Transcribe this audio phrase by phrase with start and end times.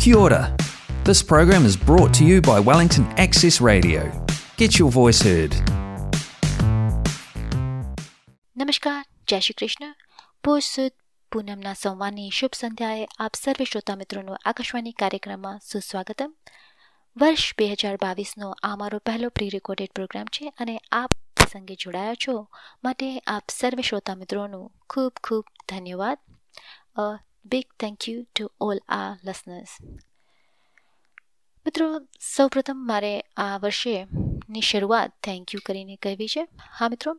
[0.00, 0.56] Kia ora.
[1.04, 4.00] This program is brought to you by Wellington Access Radio.
[4.56, 5.52] Get your voice heard.
[8.56, 9.94] નમસ્કાર જય શ્રી કૃષ્ણ
[10.44, 10.92] પોષ સુદ
[11.32, 16.30] પૂનમના સંવાદની શુભ સંધ્યાએ આપ સર્વે શ્રોતા મિત્રોનું આકાશવાણી કાર્યક્રમમાં સુસ્વાગતમ
[17.16, 21.12] વર્ષ બે હજાર બાવીસનો આ મારો પહેલો પ્રી રેકોર્ડેડ પ્રોગ્રામ છે અને આપ
[21.48, 22.36] સંગે જોડાયા છો
[22.84, 26.18] માટે આપ સર્વે શ્રોતા મિત્રોનું ખૂબ ખૂબ ધન્યવાદ
[27.46, 29.70] A big thank you to all આ લસનર્સ
[31.66, 31.86] મિત્રો
[32.20, 37.16] સૌપ્રથમ મારે આ વર્ષેની શરૂઆત થેન્ક યુ કરીને કહેવી છે હા મિત્રો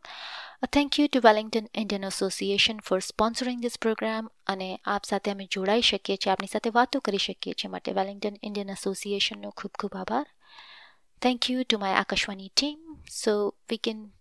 [0.71, 5.81] thank you to Wellington Indian association for sponsoring this programme અને આપ સાથે અમે જોડાઈ
[5.81, 10.27] શકીએ છીએ આપની સાથે વાતો કરી શકીએ છીએ માટે વેલિંગ્ટન ઇન્ડિયન એસોસિએશનનો ખૂબ ખૂબ આભાર
[11.21, 12.79] thank you to my Akashvani team
[13.11, 14.11] so we can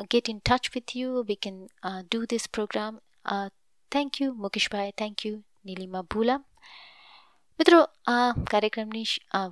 [0.00, 1.24] get in touch with you.
[1.28, 3.00] We can uh, do this program.
[3.24, 3.50] Uh,
[3.91, 5.35] thank you Mukeshbhai thank you
[5.65, 6.39] Nilima ભૂલા
[7.59, 9.05] મિત્રો, આ કાર્યક્રમની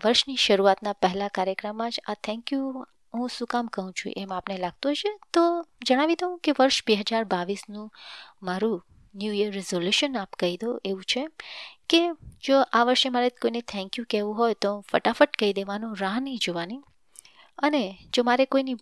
[0.05, 4.58] વર્ષની શરૂઆતના પહેલા કાર્યક્રમમાં જ આ થેન્ક યુ હું શું કામ કહું છું એમ આપને
[4.58, 5.11] લાગતું હશે?
[5.33, 5.43] તો
[5.88, 7.89] જણાવી દઉં કે વર્ષ બે હજાર બાવીસનું
[8.41, 8.77] મારું
[9.15, 11.27] ન્યૂ યર રિઝોલ્યુશન આપ કહી દો એવું છે
[11.89, 12.02] કે
[12.47, 16.43] જો આ વર્ષે મારે કોઈને થેન્ક યુ કહેવું હોય તો ફટાફટ કહી દેવાનું, રાહ નહીં
[16.47, 16.81] જોવાની.
[17.59, 18.77] અને જો મારે કોઈની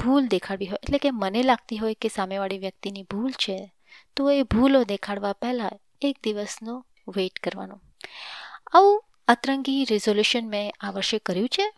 [0.00, 3.56] ભૂલ દેખાડવી હોય, એટલે કે મને લાગતી હોય કે સામેવાળી વ્યક્તિની ભૂલ છે
[4.18, 7.80] તો એ ભૂલો દેખાડવા પહેલાં એક દિવસનો વેઇટ કરવાનો.
[8.72, 11.72] આવું અતરંગી રિઝોલ્યુશન મેં આ વર્ષે કર્યું છે?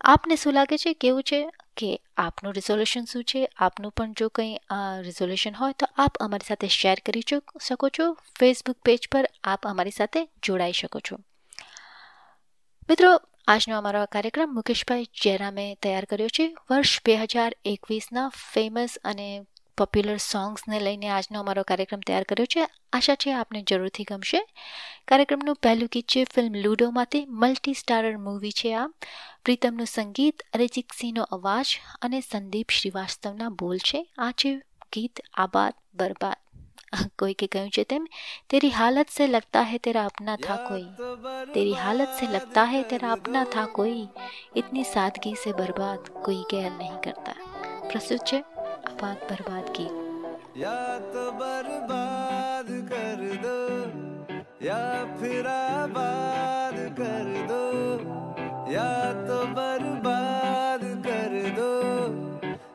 [0.00, 3.48] આપને શું લાગે છે, કેવું છે કે આપનું રિઝોલ્યુશન શું છે?
[3.56, 4.58] આપનું પણ જો કંઈ
[5.00, 7.22] રિઝોલ્યુશન હોય તો આપ અમારી સાથે શેર કરી
[7.60, 8.12] શકો છો.
[8.38, 11.16] ફેસબુક પેજ પર આપ અમારી સાથે જોડાઈ શકો છો.
[12.90, 16.56] મિત્રો, આજનો અમારો કાર્યક્રમ મુકેશભાઈ જયરામે તૈયાર કર્યો છે.
[16.70, 19.46] વર્ષ બે હજાર એકવીસના ફેમસ અને
[19.77, 24.41] પોપ્યુલર સોંગ્સને લઈને આજનો અમારો કાર્યક્રમ તૈયાર કર્યો છે આશા છે આપને જરૂરથી ગમશે
[25.07, 28.85] કાર્યક્રમનું પહેલું ગીત છે ફિલ્મ લૂડોમાંથી મલ્ટી સ્ટારર મૂવી છે આ
[29.43, 34.53] પ્રીતમનું સંગીત અરિજીત સિંહનો અવાજ અને સંદીપ શ્રીવાસ્તવના બોલ છે આ છે
[34.93, 36.39] ગીત આબાદ બરબાદ
[37.17, 38.07] कोई के कहूँ છે તેમ
[38.49, 40.85] तेरी हालत से लगता है तेरा अपना था कोई
[41.53, 44.07] तेरी हालत से लगता है तेरा अपना था कोई
[44.55, 47.35] इतनी सादगी से बर्बाद कोई गैर नहीं करता
[47.85, 48.43] प्रस्तुत છે
[48.86, 49.84] आबाद बर्बाद की।
[50.62, 50.76] या
[51.12, 53.58] तो बर्बाद कर दो,
[54.66, 54.82] या
[55.16, 57.64] फिर आबाद कर दो।
[58.72, 58.88] या
[59.22, 61.72] तो बर्बाद कर दो,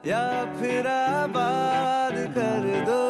[0.06, 0.24] या
[0.56, 3.02] फिर आबाद कर दो।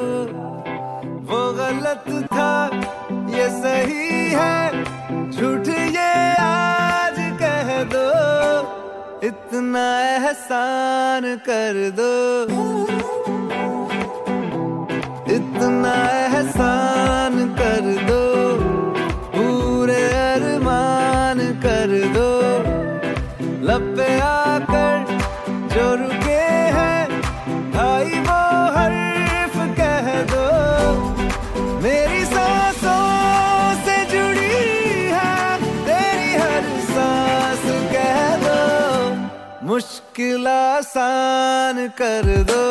[1.31, 2.51] वो गलत था,
[3.29, 4.84] ये सही है,
[5.31, 6.11] झूठ ये
[6.41, 8.30] आज कह दो।
[9.51, 12.12] इतना एहसान कर दो।
[15.34, 18.23] इतना एहसान कर दो।
[19.35, 22.30] पूरे अरमान कर दो।
[39.81, 42.65] मुश्किल आसान कर दो।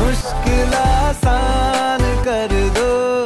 [0.00, 3.17] मुश्किल आसान कर दो।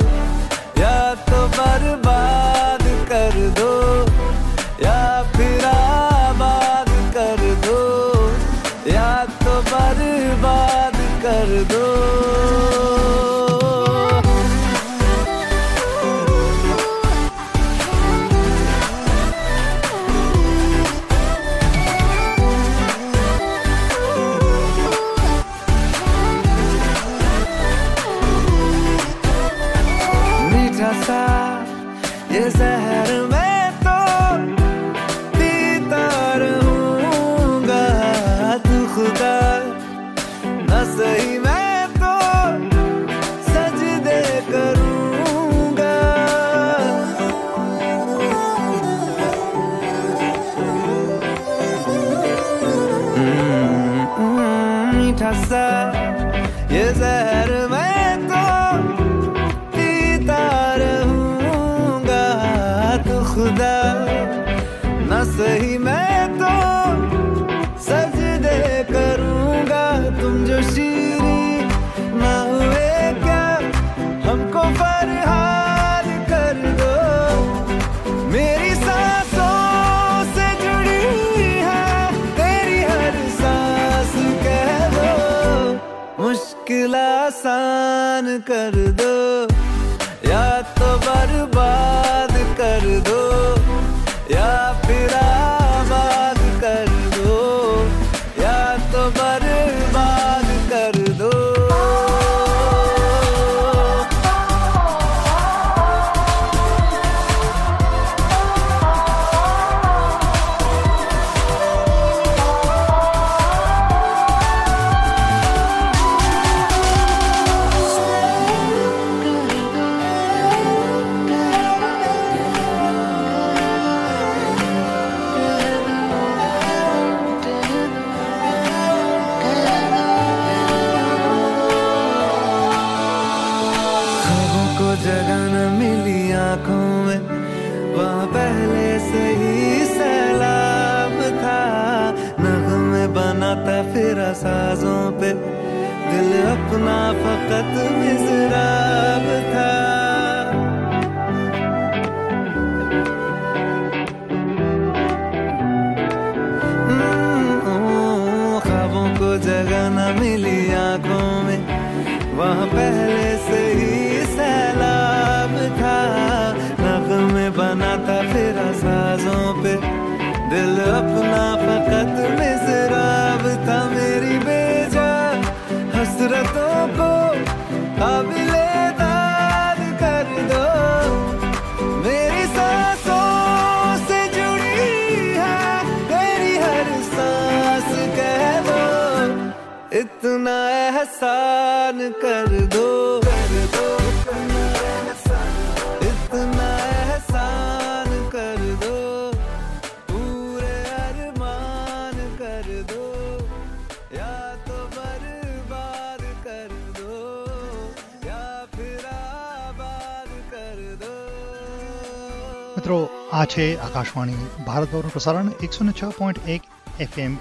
[213.53, 216.63] છે આકાશવાણી ભારત ભવનનું પ્રસારણ એકસો ને છ પોઈન્ટ એક
[217.01, 217.33] એફએમ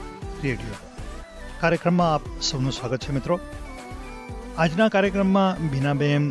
[0.43, 0.79] રેડિયો.
[1.61, 3.35] કાર્યક્રમમાં આપ સૌનું સ્વાગત છે મિત્રો.
[4.57, 6.25] આજના કાર્યક્રમમાં બીનાબેન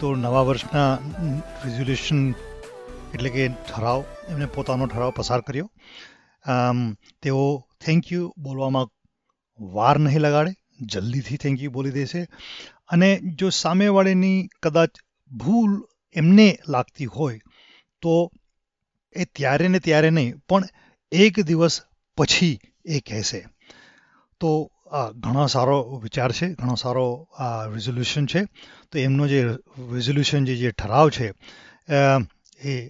[0.00, 0.92] તો નવા વર્ષના
[1.64, 2.20] રિઝોલ્યુશન
[3.14, 5.68] એટલે કે ઠરાવ, એમને પોતાનો ઠરાવ પસાર કર્યો.
[7.22, 7.42] તેઓ
[7.84, 8.88] થેન્ક યુ બોલવામાં
[9.60, 10.52] વાર નહીં લગાડે,
[10.92, 12.20] જલ્દીથી થેન્ક યુ બોલી દેશે.
[12.92, 15.72] અને જો સામેવાળીની કદાચ ભૂલ
[16.14, 17.38] એમને લાગતી હોય,
[18.02, 18.16] તો
[19.16, 20.64] એ ત્યારે ને ત્યારે નહીં, પણ
[21.12, 21.80] એક દિવસ
[22.16, 23.46] પછી એ કહેશે
[24.40, 28.44] તો આ ઘણો સારો વિચાર છે, ઘણો સારો આ રિઝોલ્યુશન છે.
[28.92, 29.44] તો એમનો જે
[29.92, 31.32] રિઝોલ્યુશન જે જે ઠરાવ છે
[32.64, 32.88] એ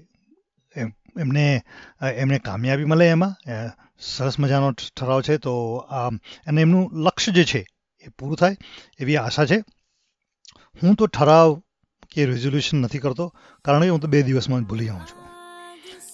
[0.77, 1.63] એમ- એમને
[2.17, 3.37] એમને કામયાબી મળે એમાં.
[4.01, 5.37] સરસ મજાનો ઠરાવ છે.
[5.37, 7.67] તો અને એમનું લક્ષ્ય જે છે
[8.01, 8.57] એ પૂરું થાય
[8.99, 9.59] એવી આશા છે.
[10.83, 11.63] હું તો ઠરાવ
[12.11, 13.35] કે રિઝોલ્યુશન નથી કરતો,
[13.65, 15.26] કારણ કે હું તો બે દિવસમાં જ ભૂલી જાઉં છું.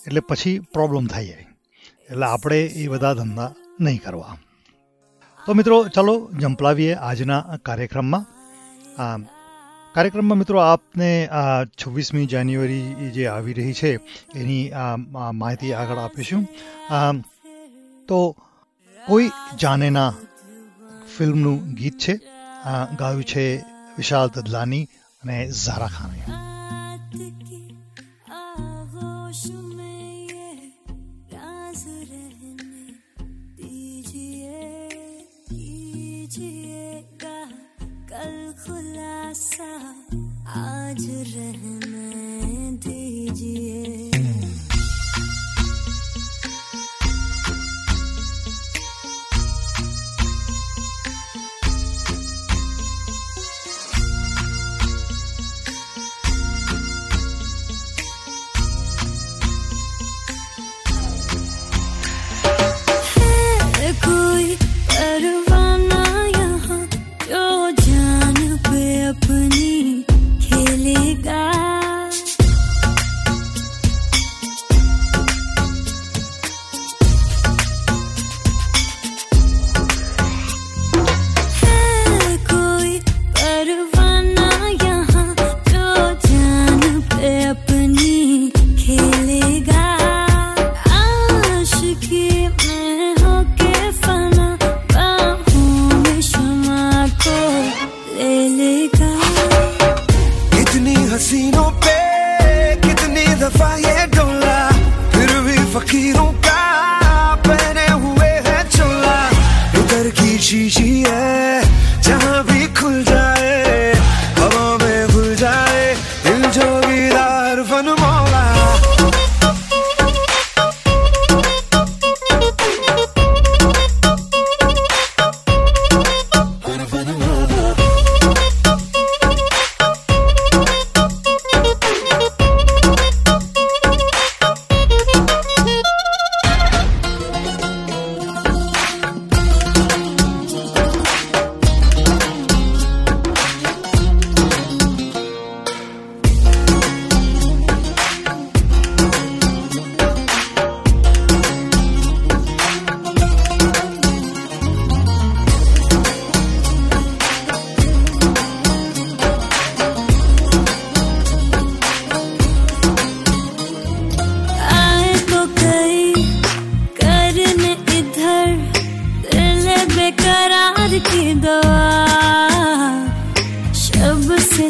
[0.06, 1.46] એટલે પછી પ્રોબ્લેમ થઈ જાય.
[2.10, 3.50] એટલે આપણે એ બધા ધંધા
[3.80, 4.36] નહીં કરવા.
[5.46, 8.24] તો મિત્રો, ચાલો જંપલાવીએ આજના કાર્યક્રમમાં.
[9.94, 11.10] કાર્યક્રમમાં મિત્રો, આપને
[11.80, 13.92] છવ્વીસમી જાન્યુઆરી જે આવી રહી છે,
[14.34, 14.64] એની
[15.34, 16.42] માહિતી આગળ આપીશું.
[18.08, 18.18] તો
[18.98, 19.28] કોઈ
[19.60, 20.10] જાનેના
[21.16, 22.14] ફિલ્મનું ગીત છે.
[22.98, 23.44] ગાયું છે
[23.96, 24.84] વિશાલ દદલાની
[25.22, 26.20] અને ઝારા ખાને
[39.52, 41.91] खुलासा आज रहने।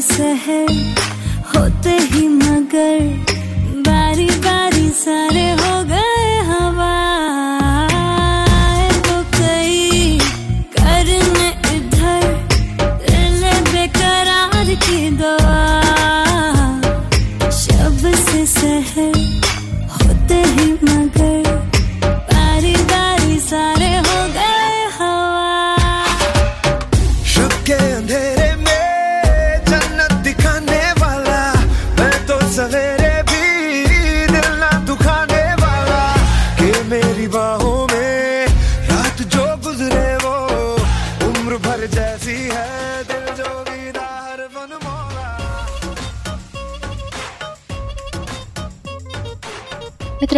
[0.03, 0.71] से सहर
[1.55, 3.01] होते ही मगर
[3.87, 5.92] बारी बारी सारे हो गए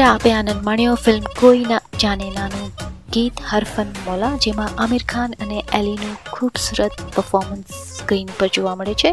[0.09, 2.71] આપે આનંદ માણ્યો ફિલ્મ કોઈ ના જાને નાનું
[3.13, 9.13] ગીત હરફન મોલા, જેમાં આમિર ખાન અને એલીનું ખૂબસૂરત પરફોર્મન્સ સ્ક્રીન પર જોવા મળે છે.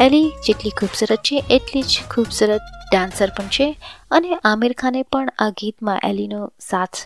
[0.00, 3.68] એલી જેટલી ખૂબસૂરત છે, એટલી જ ખૂબસૂરત ડાન્સર પણ છે
[4.10, 6.96] અને આમિર ખાને પણ આ ગીતમાં એલીનો સાથ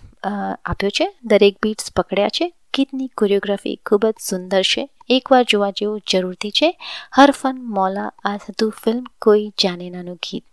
[0.65, 1.07] આપ્યો છે.
[1.25, 2.53] દરેક બીટ્સ પકડ્યા છે.
[2.75, 4.89] ગીતની કોરિયોગ્રાફી ખૂબ જ સુંદર છે.
[5.09, 6.69] એકવાર જોવા જેવું જરૂરથી છે.
[7.13, 10.45] હરફન મોલા આ હતું ફિલ્મ કોઈ જાને નાનું ગીત.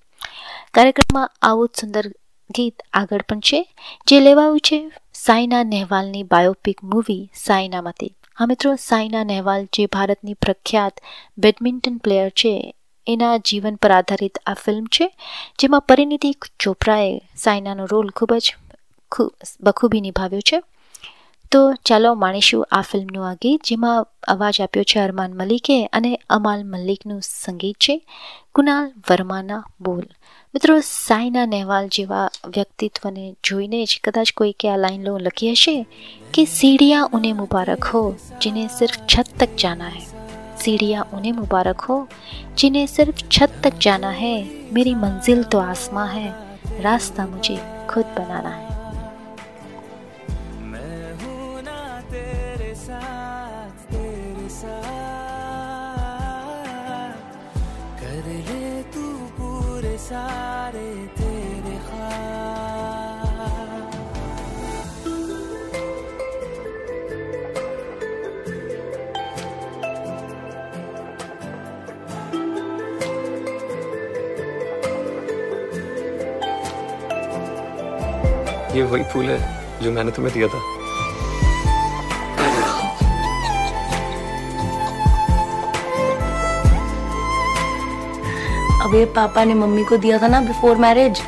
[0.73, 2.05] કાર્યક્રમમાં આવું જ સુંદર
[2.49, 3.75] ગીત આગળ પણ છે,
[4.07, 8.13] જે લેવાયું છે સાયના નહેવાલની બાયોપિક મૂવી સાયનામાંથી.
[8.35, 11.01] હા મિત્રો, સાયના નહેવાલ જે ભારતની પ્રખ્યાત
[11.37, 12.73] બેડમિન્ટન પ્લેયર છે,
[13.07, 15.17] એના જીવન પર આધારિત આ ફિલ્મ છે,
[15.59, 18.55] જેમાં પરિણીતિ ચોપરાએ સાયનાનો રોલ ખૂબ જ
[19.11, 20.63] ખૂબ બખૂબી નિભાવ્યો છે.
[21.51, 26.63] તો ચાલો માણીશું આ ફિલ્મનું આ ગીત જેમાં અવાજ આપ્યો છે અરમાન મલિકે અને અમાલ
[26.65, 28.07] મલિકનું સંગીત છે
[28.55, 30.03] કુનાલ વર્માના બોલ.
[30.53, 35.87] મિત્રો, સાયના નહેવાલ જેવા વ્યક્તિત્વને જોઈને જ કદાચ કોઈકે આ લાઈન લો લખી હશે
[36.33, 40.01] કે સીડિયા ઉને મુબારક હો, જેને સિર્ફ છત તક જાના હૈ.
[40.59, 42.07] સીડિયા ઉને મુબારક હો,
[42.57, 46.29] જેને સિર્ફ છત તક જાના है મેરી મંઝિલ તો आसमां है
[46.81, 47.57] રાસ્તા मुझे
[47.89, 48.66] ખુદ બનાના હે.
[60.07, 61.75] सारे तेरे
[78.77, 79.37] ये वही फूल है
[79.81, 80.76] जो मैंने तुम्हें दिया था।
[88.87, 91.19] अब पापा ने मम्मी को दिया था ना बिफोर मैरिज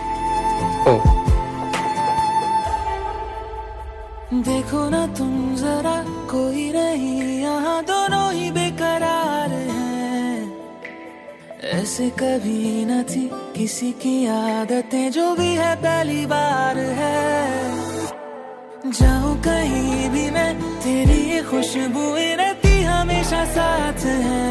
[4.48, 5.96] देखो ना तुम जरा
[6.32, 10.38] कोई नहीं यहाँ दोनों ही बेकरार हैं।
[11.74, 13.25] ऐसे कभी न थी
[13.58, 17.20] किसी की आदतें जो भी है पहली बार है।
[18.92, 24.48] जाऊँ कहीं भी मैं तेरी ये खुशबुएँ रहती हमेशा साथ है।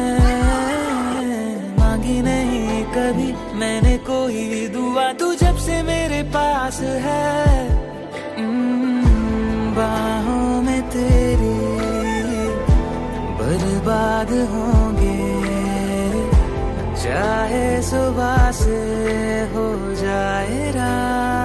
[1.79, 2.48] मांगी नहीं
[2.99, 7.69] कभी मैंने कोई दुआ तू जब से मेरे पास है।
[8.37, 11.59] हम्म, बाहों में तेरी
[13.39, 15.29] बर्बाद होंगे।
[17.03, 18.79] चाहे सुबह से
[19.53, 21.38] हो जाए रात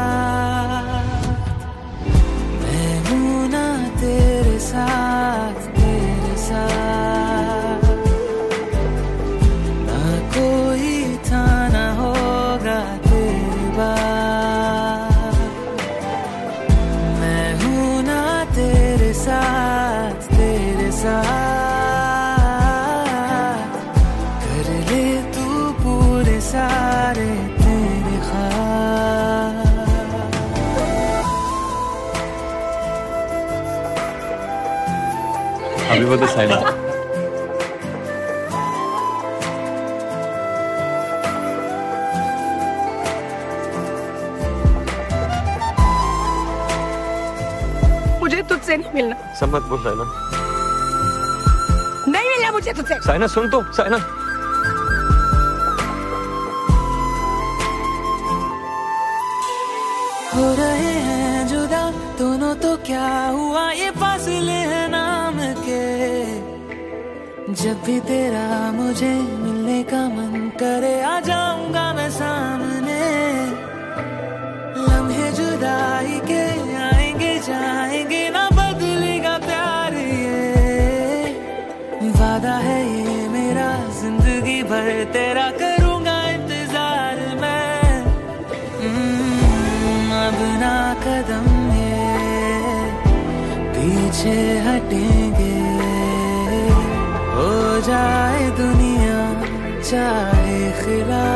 [36.25, 36.57] तो साइना
[48.21, 50.05] मुझे तुझसे नहीं मिलना। सब मत बोल साइना।
[52.09, 53.99] नहीं मिलना मुझे तुझसे। साइना सुन तो साइना।
[67.65, 72.99] जब भी तेरा मुझे मिलने का मन करे आ जाऊँगा मैं सामने।
[74.89, 76.43] लम्हे जुदाई के
[76.81, 81.33] आएँगे जाएँगे ना बदलेगा प्यार ये।
[82.21, 87.89] वादा है ये मेरा ज़िंदगी भर तेरा करूँगा इंतज़ार मैं।
[88.83, 91.49] हम्म, अब ना कदम
[91.81, 92.05] ये
[93.73, 94.37] पीछे
[94.69, 95.34] हटेंगे हो
[97.87, 99.19] जाए दुनिया
[99.81, 101.27] चाहे खिला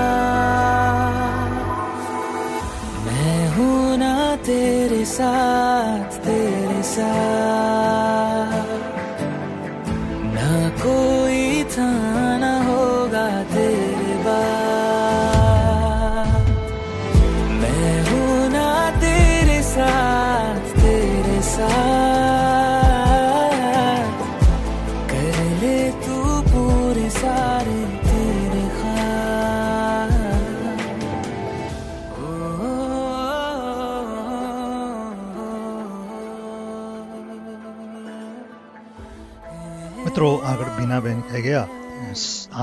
[3.05, 4.15] मैं हूँ ना
[4.49, 7.58] तेरे साथ तेरे साथ।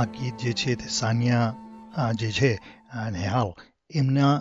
[0.05, 2.51] ગીત જે છે તે સાનિયા જે છે
[3.11, 3.49] નેહાલ,
[3.91, 4.33] એમના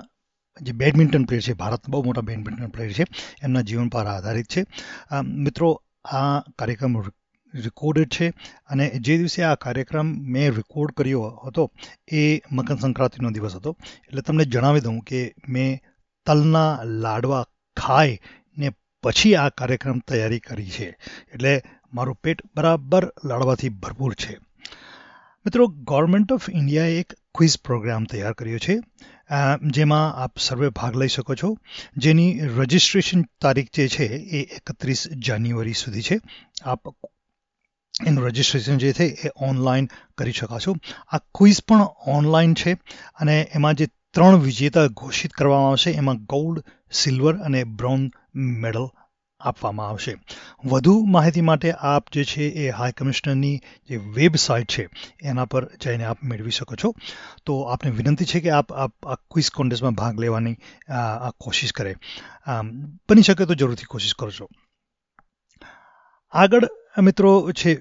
[0.61, 3.05] જે બેડમિન્ટન પ્લેયર છે ભારત બહુ મોટા બેડમિન્ટન પ્લેયર છે,
[3.43, 4.63] એમના જીવન પર આધારિત છે.
[5.45, 5.69] મિત્રો,
[6.05, 7.01] આ કાર્યક્રમ
[7.55, 8.29] રેકોર્ડેડ છે
[8.71, 11.71] અને જે દિવસે આ કાર્યક્રમ મેં રેકોર્ડ કર્યો હતો,
[12.13, 13.77] એ મકર સંક્રાંતિનો દિવસ હતો.
[14.07, 15.79] એટલે તમને જણાવી દઉં કે મેં
[16.27, 17.45] તલના લાડવા
[17.77, 18.19] ખાય
[18.57, 18.71] ને
[19.03, 20.89] પછી આ કાર્યક્રમ તૈયારી કરી છે.
[21.33, 21.53] એટલે
[21.93, 24.35] મારું પેટ બરાબર લાડવાથી ભરપૂર છે.
[25.47, 28.77] મિત્રો ગવર્મેન્ટ ઓફ ઇન્ડિયાએ એક ક્વિઝ પ્રોગ્રામ તૈયાર કર્યો છે
[29.77, 31.51] જેમાં આપ સર્વે ભાગ લઈ શકો છો.
[32.05, 34.07] જેની રજિસ્ટ્રેશન તારીખ જે છે
[34.39, 36.19] એ એકત્રીસ જાન્યુઆરી સુધી છે.
[36.65, 36.81] આપ
[37.95, 40.77] એનું રજિસ્ટ્રેશન જે છે એ ઓનલાઈન કરી શકાશો.
[41.13, 41.85] આ ક્વિઝ પણ
[42.17, 42.77] ઓનલાઈન છે
[43.21, 46.65] અને એમાં જે ત્રણ વિજેતા ઘોષિત કરવામાં આવશે, એમાં ગોલ્ડ
[47.01, 48.11] સિલ્વર અને બ્રોન્ઝ
[48.63, 48.87] મેડલ
[49.45, 50.15] આપવામાં આવશે.
[50.65, 53.55] વધુ માહિતી માટે આપ જે છે એ હાઈ કમિશનરની
[53.91, 54.89] જે વેબસાઇટ છે,
[55.23, 56.93] એના પર જઈને આપ મેળવી શકો છો.
[57.47, 60.57] તો આપને વિનંતી છે કે આપ આપ આ ક્વિઝ કોન્ટેસ્ટમાં ભાગ લેવાની,
[60.91, 61.97] આ કોશિશ કરે.
[63.09, 64.49] બની શકે તો જરૂરથી કોશિશ કરજો.
[66.33, 66.69] આગળ
[67.03, 67.75] મિત્રો છે,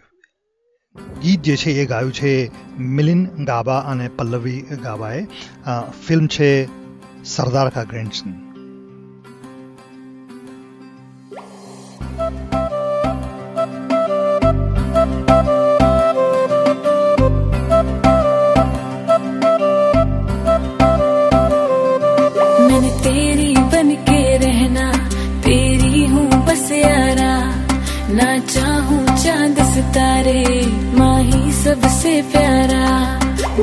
[1.22, 2.32] ગીત જે છે એ ગાયું છે
[2.80, 5.22] મિલિન ગાબા અને પલ્લવી ગાબાએ
[6.08, 6.50] ફિલ્મ છે
[7.26, 8.53] સરદાર કા ગ્રેન્ડસન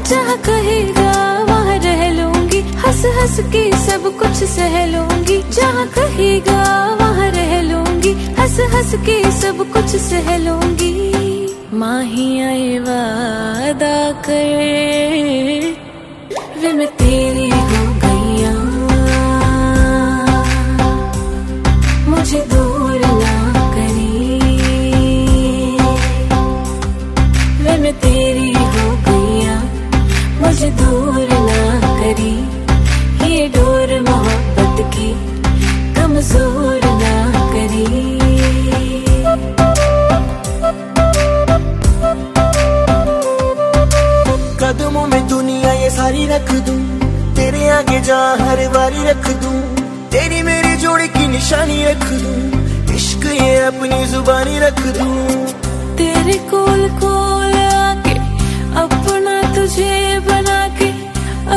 [0.08, 1.12] जहाँ कहेगा,
[1.44, 6.62] वहाँ रह लूँगी। हंस हंस के सब कुछ सह लूँगी। जहाँ कहेगा,
[7.00, 10.94] वहाँ रह लूँगी। हंस हंस के सब कुछ सह लूँगी।
[11.74, 15.76] माही आए वादा करे,
[16.60, 17.50] वे मैं तेरी
[46.50, 49.58] रख दूँ। तेरे आगे जा हर बारी रख दूँ।
[50.10, 55.46] तेरी मेरी जोड़ी की निशानी रख दूँ। इश्क ये अपनी जुबानी रख दूँ।
[55.96, 58.14] तेरे कोल कोल आके
[58.82, 60.90] अपना तुझे बना के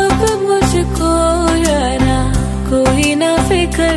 [0.01, 1.11] अब मुझको
[1.63, 2.19] यारा
[2.69, 3.91] कोई ना फ़िक्र।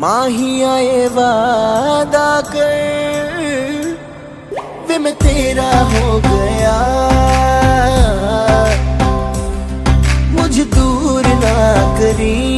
[0.00, 2.80] माही आए वादा कर
[4.88, 7.21] वे मैं तेरा हो गया।
[11.61, 11.61] ना
[11.99, 12.50] करी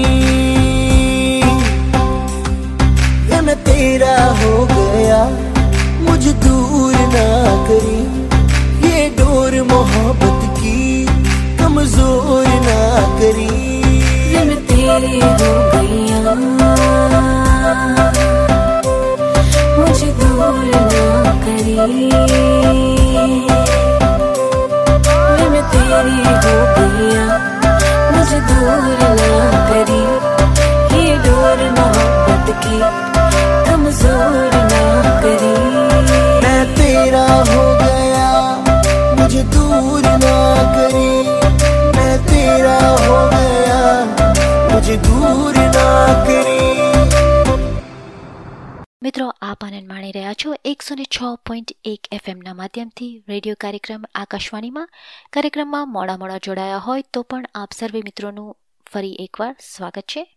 [50.75, 54.89] એકસો ને છ પોઈન્ટ એક એફએમના માધ્યમથી રેડિયો કાર્યક્રમ આકાશવાણીમાં.
[55.33, 58.57] કાર્યક્રમમાં મોડા મોડા જોડાયા હોય તો પણ આપ સર્વે મિત્રોનું
[58.93, 60.37] ફરી એકવાર સ્વાગત છે.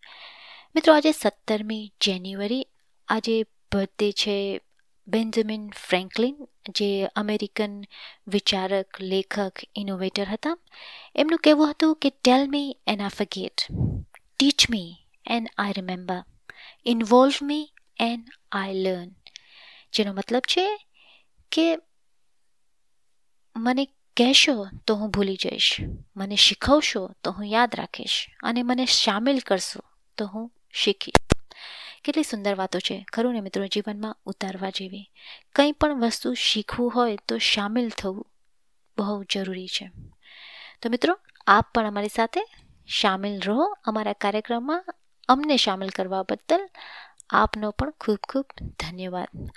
[0.75, 2.67] મિત્રો, આજે સત્તરમી જાન્યુઆરી.
[3.07, 4.61] આજે બર્થડે છે
[5.07, 6.37] બેન્જામિન ફ્રેન્કલિન,
[6.69, 7.83] જે અમેરિકન
[8.27, 10.57] વિચારક, લેખક, ઇનોવેટર હતા.
[11.15, 13.67] એમનું કહેવું હતું કે tell me and I forget
[14.39, 14.95] teach me
[15.25, 16.23] and I remember
[16.85, 19.16] involve me and I learn
[19.97, 20.79] જેનો મતલબ છે
[21.51, 21.77] કે
[23.57, 23.85] મને
[24.17, 25.77] કહેશો તો હું ભૂલી જઈશ.
[26.15, 28.27] મને શીખવશો તો હું યાદ રાખીશ.
[28.43, 29.79] અને મને સામેલ કરશો
[30.17, 31.15] તો હું શીખીશ.
[32.03, 33.05] કેટલી સુંદર વાતો છે.
[33.13, 33.65] ખરું ને મિત્રો?
[33.65, 35.11] જીવનમાં ઉતારવા જેવી.
[35.55, 38.27] કંઈ પણ વસ્તુ શીખવું હોય તો સામેલ થવું
[38.97, 39.91] બહુ જરૂરી છે.
[40.81, 42.39] તો મિત્રો, આપ પણ અમારી સાથે
[43.01, 43.77] સામેલ રહો.
[43.83, 44.85] અમારા કાર્યક્રમમાં
[45.29, 46.69] અમને સામેલ કરવા બદલ
[47.29, 49.49] આપનો પણ ખૂબ ખૂબ ધન્યવાદ.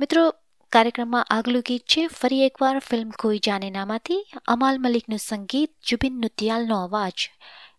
[0.00, 0.34] મિત્રો,
[0.72, 6.82] કાર્યક્રમમાં આગલું ગીત છે, ફરી એકવાર ફિલ્મ કોઈ જાને નામાંથી, અમાલ મલિકનું સંગીત જુબિન નુતિયાલનો
[6.82, 7.12] અવાજ.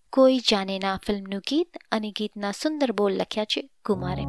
[0.10, 4.24] કોઈ જાને ના ફિલ્મનું ગીત અને ગીતના સુંદર બોલ લખ્યા છે કુમારે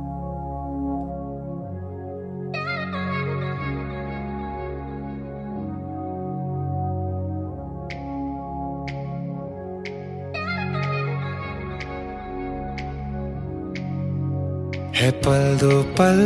[14.98, 16.20] है पल दो पल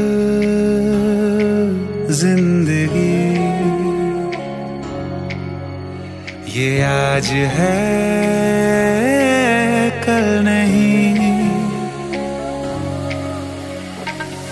[2.10, 3.16] ज़िंदगी।
[6.52, 7.74] ये आज है,
[10.00, 11.14] कल नहीं।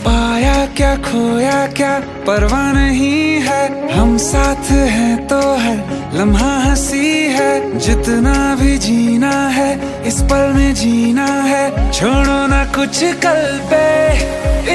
[0.04, 7.78] पाया क्या, खोया क्या, परवाह नहीं है। हम साथ हैं तो है। लम्हा हँसी है,
[7.78, 14.12] जितना भी जीना है, इस पल में जीना है। छोड़ो ना कुछ कल पे,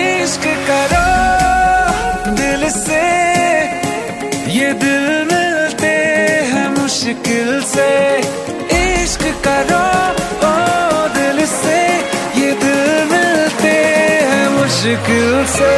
[0.01, 1.09] इश्क करो
[2.31, 3.03] दिल से।
[4.51, 5.93] ये दिल मिलते
[6.51, 8.17] हैं मुश्किल से।
[8.83, 9.85] इश्क करो,
[10.47, 10.53] ओ
[11.07, 11.81] दिल से।
[12.41, 13.75] ये दिल मिलते
[14.31, 15.75] हैं मुश्किल से।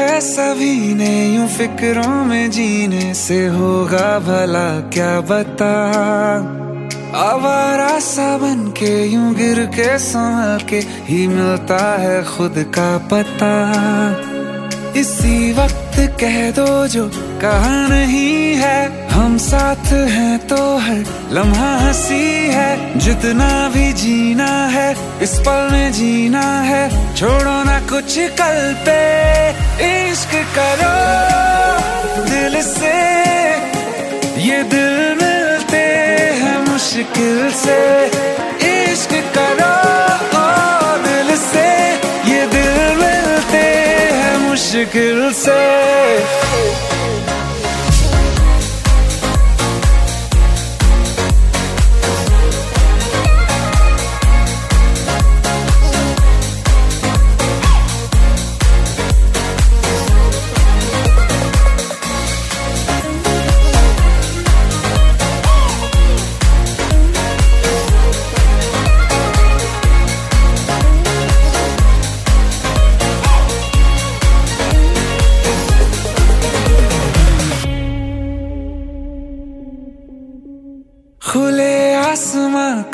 [0.00, 5.74] है सभी ने यूँ फिक्रों में जीने से होगा भला, क्या बता?
[7.14, 13.52] आवारा सा बन के यूँ गिर के संभल के ही मिलता है खुद का पता।
[15.00, 22.48] इसी वक्त कह दो जो कहा नहीं है। हम साथ हैं तो हर लम्हा हँसी
[22.48, 29.50] है। जितना भी जीना है, इस पल में जीना है। छोड़ो ना कुछ कल पे,
[30.10, 31.20] इश्क करो
[32.24, 33.20] दिल से।
[34.40, 35.82] ये दिल मिलते
[36.40, 38.06] हैं मुश्किल से।
[38.92, 39.99] इश्क करो।
[44.72, 46.89] मुश्किल से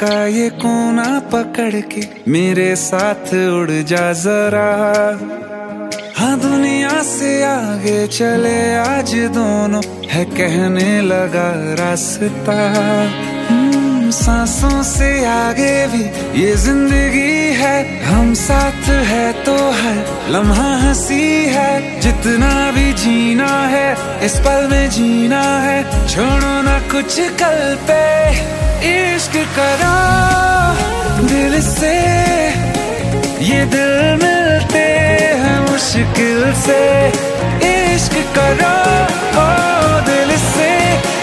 [0.01, 4.69] का ये कोना पकड़ के मेरे साथ उड़ जा जरा।
[6.17, 11.49] हाँ दुनिया से आगे चले आज दोनों है कहने लगा
[11.81, 12.57] रास्ता।
[13.49, 16.03] हम्म, सांसों से आगे भी
[16.41, 19.97] ये ज़िंदगी है हम साथ है तो है
[20.33, 23.89] लम्हा हँसी है जितना भी जीना है
[24.27, 28.05] इस पल में जीना है छोड़ो ना कुछ कल पे।
[28.83, 29.95] इश्क करा
[31.29, 31.95] दिल से,
[33.45, 34.85] ये दिल मिलते
[35.43, 36.81] हैं मुश्किल से।
[37.69, 38.75] इश्क करा,
[39.43, 39.47] ओ
[40.07, 40.71] दिल से,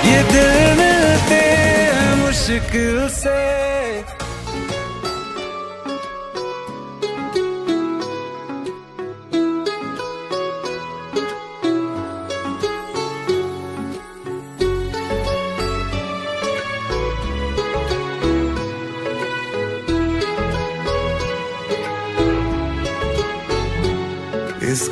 [0.10, 1.42] ये दिल मिलते
[1.96, 3.83] हैं मुश्किल से।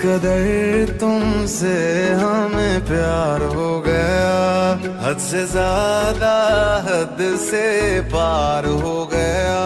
[0.02, 1.78] कदर तुमसे
[2.20, 4.32] हमें प्यार हो गया।
[5.04, 6.34] हद से ज़्यादा
[6.88, 7.66] हद से
[8.14, 9.62] पार हो गया।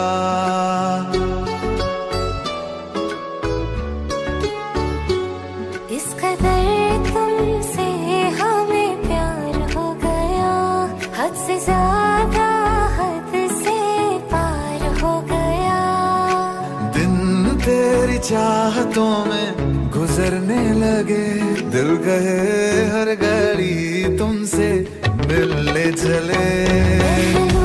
[5.96, 6.66] इस कदर
[7.08, 7.88] तुमसे
[8.40, 10.52] हमें प्यार हो गया।
[11.18, 12.48] हद से ज़्यादा
[12.98, 13.78] हद से
[14.34, 15.80] पार हो गया।
[16.98, 17.16] दिन
[17.66, 19.35] तेरी चाहतों में
[20.16, 21.24] गुजरने लगे।
[21.72, 24.68] दिल गए हर घड़ी तुमसे
[25.28, 27.55] मिलने चले।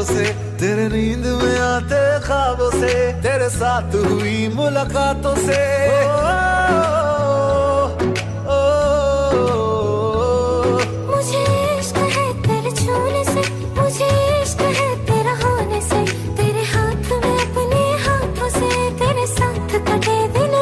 [0.00, 0.24] तेरी बातों से
[0.56, 6.00] तेरे नींद में आते ख्वाबों से तेरे साथ हुई मुलाकातों से है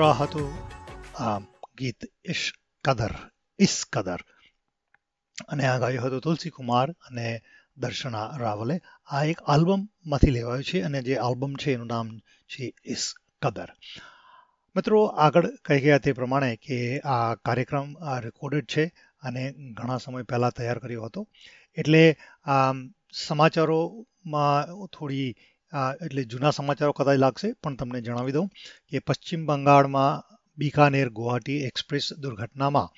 [0.00, 0.52] મિત્રો હતું
[1.78, 2.44] ગીત ઇશ
[2.84, 3.12] કદર
[3.58, 4.22] ઇસ કદર
[5.48, 7.26] અને આ ગાયું હતું તુલસી કુમાર અને
[7.76, 12.08] દર્શના રાવલે આ એક આલ્બમમાંથી લેવાયું છે અને જે આલ્બમ છે એનું નામ
[12.52, 13.04] છે ઇસ
[13.42, 13.68] કદર.
[14.76, 17.88] મિત્રો, આગળ કહી ગયા તે પ્રમાણે કે આ કાર્યક્રમ
[18.20, 18.84] રેકોર્ડેડ છે
[19.22, 21.28] અને ઘણા સમય પહેલાં તૈયાર કર્યો હતો.
[21.76, 22.04] એટલે
[23.26, 25.36] સમાચારોમાં થોડી
[25.72, 28.48] એટલે જૂના સમાચારો કદાચ લાગશે, પણ તમને જણાવી દઉં
[28.88, 30.22] કે પશ્ચિમ બંગાળમાં
[30.58, 32.90] બિકાનેર ગુવાહાટી એક્સપ્રેસ દુર્ઘટનામાં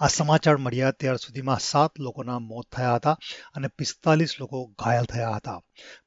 [0.00, 3.16] આ સમાચાર મળ્યા ત્યાર સુધીમાં સાત લોકોના મોત થયા હતા
[3.56, 5.58] અને પિસ્તાલીસ લોકો ઘાયલ થયા હતા.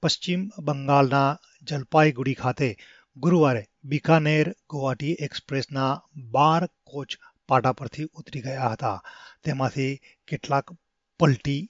[0.01, 1.29] પશ્ચિમ બંગાળના
[1.67, 2.69] જલપાઈગુડી ખાતે
[3.17, 5.91] ગુરુવારે બિકાનેર ગુવાહાટી એક્સપ્રેસના
[6.31, 7.11] બાર કોચ
[7.49, 8.97] પાટા પરથી ઉતરી ગયા હતા.
[9.43, 9.91] તેમાંથી
[10.27, 10.67] કેટલાક
[11.19, 11.61] પલટી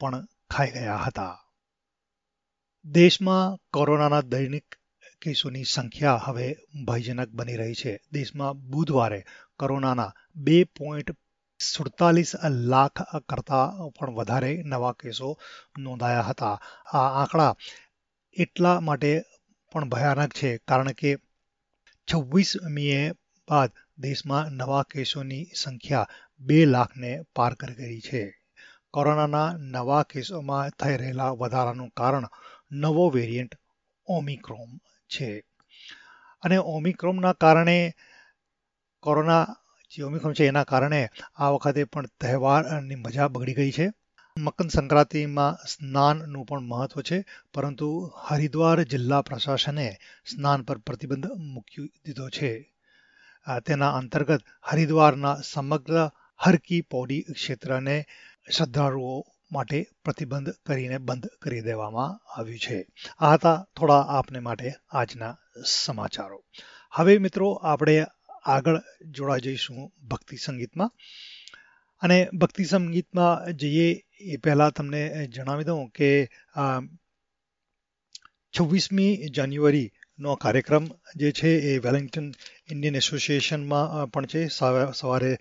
[0.00, 1.34] પણ ખાઈ ગયા હતા.
[2.84, 4.76] દેશમાં કોરોનાના દૈનિક
[5.22, 6.46] કેસોની સંખ્યા હવે
[6.86, 7.92] ભયજનક બની રહી છે.
[8.12, 9.20] દેશમાં બુધવારે
[9.58, 11.10] કોરોનાના બે પોઈન્ટ
[11.60, 12.32] સુડતાલીસ
[12.72, 15.38] લાખ કરતાં પણ વધારે નવા કેસો
[15.78, 16.60] નોંધાયા હતા.
[16.92, 17.54] આ આંકડા
[18.36, 19.12] એટલા માટે
[19.72, 21.16] પણ ભયાનક છે કારણ કે
[22.08, 23.00] છવ્વીસ મીએ
[23.48, 26.08] બાદ દેશમાં નવા કેસોની સંખ્યા
[26.40, 28.24] બે લાખને પાર કરી ગઈ છે.
[28.90, 32.26] કોરોનાના નવા કેસોમાં થઈ રહેલા વધારાનું કારણ
[32.72, 33.54] નવો વેરિયન્ટ
[34.06, 34.76] ઓમિક્રોમ
[35.10, 35.42] છે.
[36.42, 37.94] અને ઓમિક્રોમના કારણે
[39.02, 39.56] કોરોના
[39.90, 43.92] જે ઓમિક્રોમ છે એના કારણે આ વખતે પણ તહેવારની મજા બગડી ગઈ છે.
[44.38, 52.28] મકર સંક્રાંતિમાં સ્નાનનું પણ મહત્વ છે, પરંતુ હરિદ્વાર જિલ્લા પ્રશાસને સ્નાન પર પ્રતિબંધ મૂકી દીધો
[52.28, 52.52] છે.
[53.66, 58.06] તેના અંતર્ગત હરિદ્વારના સમગ્ર હરકી પૌડી ક્ષેત્રને
[58.50, 62.86] શ્રદ્ધાળુઓ માટે પ્રતિબંધ કરીને બંધ કરી દેવામાં આવ્યું છે.
[63.18, 65.36] આ હતા થોડા આપને માટે આજના
[65.66, 66.44] સમાચારો.
[66.92, 68.06] હવે મિત્રો આપણે
[68.44, 70.92] આગળ જોડા જઈશું ભક્તિ સંગીતમાં.
[72.00, 76.28] અને ભક્તિ સંગીતમાં જઈએ એ પહેલાં તમને જણાવી દઉં કે
[78.60, 80.86] છવ્વીસમી જાન્યુઆરીનો કાર્યક્રમ
[81.16, 82.32] જે છે એ વેલિંગ્ટન
[82.70, 84.48] ઇન્ડિયન એસોસિએશનમાં પણ છે.
[84.48, 85.38] સવા- સવારે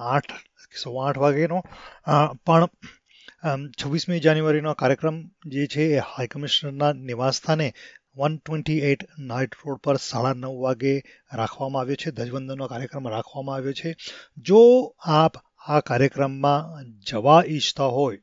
[0.00, 0.32] આઠ,
[0.76, 1.64] સવા આઠ વાગેનો
[2.46, 2.68] પણ
[3.44, 7.72] છવ્વીસમી જાન્યુઆરીનો કાર્યક્રમ જે છે એ હાઈ કમિશનરના નિવાસસ્થાને
[8.16, 10.94] one twenty eight Knight Road પર સાડા નવ વાગે
[11.34, 12.10] રાખવામાં આવ્યો છે.
[12.10, 13.96] ધ્વજવંદનનો કાર્યક્રમ રાખવામાં આવ્યો છે.
[14.36, 14.60] જો
[15.00, 15.32] આપ
[15.68, 18.16] આ કાર્યક્રમમાં જવા ઈચ્છતા હોય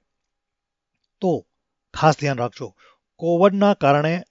[1.21, 1.47] તો
[1.93, 2.75] ખાસ ધ્યાન રાખજો.
[3.15, 4.23] કોવિડના કારણે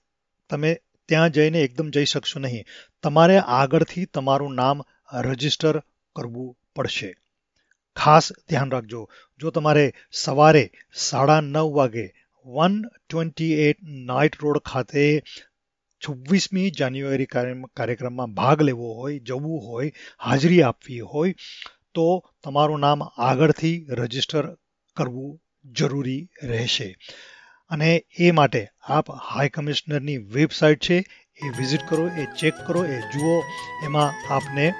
[0.49, 2.65] તમે ત્યાં જઈને એકદમ જઈ શકશો નહીં.
[3.03, 4.81] તમારે આગળથી તમારું નામ
[5.21, 5.79] રજિસ્ટર
[6.15, 7.15] કરવું પડશે.
[7.95, 9.09] ખાસ ધ્યાન રાખજો.
[9.41, 12.13] જો તમારે સવારે સાડા નવ વાગે
[12.45, 15.23] one twenty eight Knight Road ખાતે
[16.07, 21.35] છવ્વીસમી જાન્યુઆરી કાર્ય- કાર્યક્રમમાં ભાગ લેવો હોય, જવું હોય, હાજરી આપવી હોય,
[21.93, 24.57] તો તમારું નામ આગળથી રજિસ્ટર
[24.95, 26.97] કરવું જરૂરી રહેશે.
[27.69, 31.05] અને એ માટે આપ હાઈ કમિશનરની વેબસાઇટ છે,
[31.45, 33.41] એ વિઝિટ કરો, એ ચેક કરો, એ જુઓ,
[33.85, 34.73] એમાં આપને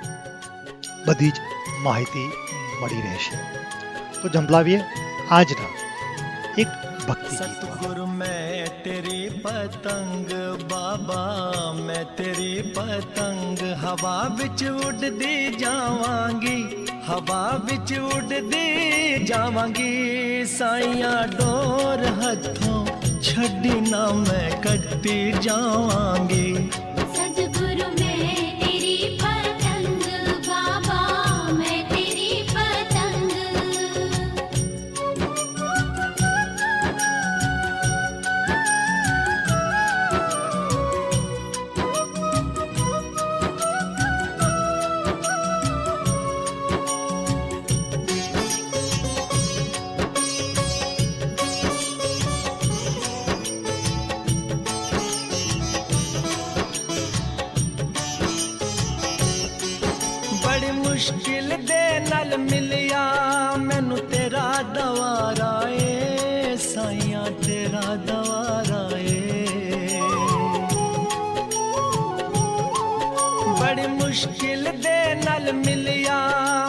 [1.08, 1.34] બધી જ
[1.82, 2.32] માહિતી
[2.82, 3.56] મળી રહેશે.
[4.26, 4.82] को झंपलावीए
[5.32, 5.68] आज ना,
[6.60, 6.68] एक
[7.10, 10.32] भक्ति सतगुरु, मैं तेरी पतंग,
[10.64, 11.22] बाबा,
[11.80, 16.58] मैं तेरी पतंग, हवा बिच उड़दी जावांगी,
[17.08, 19.94] हवा बिच उड़दी जावांगी,
[20.46, 22.82] साइया डोर हथों
[23.22, 26.52] छड़ी ना मैं कटी जावांगी।
[62.38, 63.04] मिलिया,
[63.58, 70.00] मैनू तेरा दवारा ए साइया तेरा दवारा ए।
[73.60, 76.18] बड़ी मुश्किल दे नल मिलिया,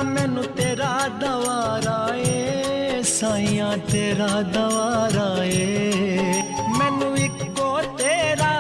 [0.02, 6.42] मैनू तेरा दवारा ए साइया तेरा दवारा ए।
[6.79, 8.52] मैनू इको तेरा,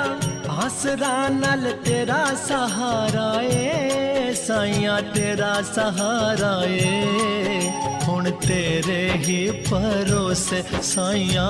[0.64, 4.05] आसरा नल तेरा सहारा ए।
[4.46, 9.38] साइया तेरा सहारा है हुन तेरे ही
[9.68, 11.46] परोसे, साइया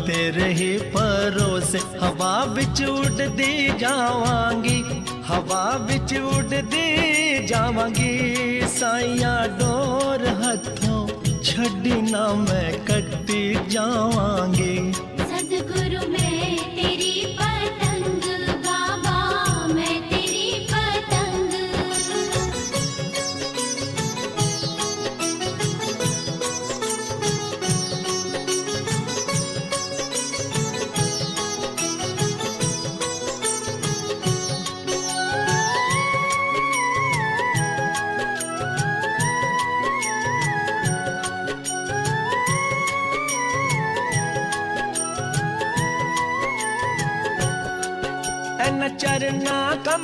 [0.00, 4.78] तेरे ही परोसे। हवा बिच उड़दी जावगी,
[5.26, 6.88] हवा बिच उड़दी
[7.46, 8.16] जावगी।
[8.78, 11.02] साइया डोर हथों
[11.42, 14.76] छड़ी ना मैं कट्टी जावगी।
[15.22, 17.57] सदगुरु मैं तेरी पर...